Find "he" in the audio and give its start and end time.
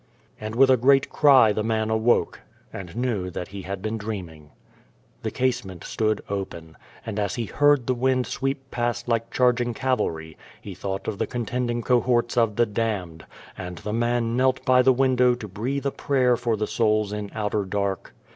3.49-3.61, 7.35-7.45, 10.59-10.73